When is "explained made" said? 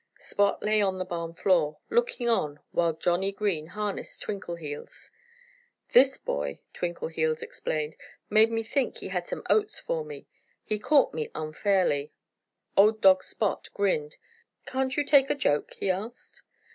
7.43-8.49